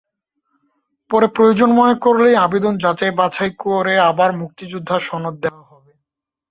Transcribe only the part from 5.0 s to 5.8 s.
সনদ দেওয়া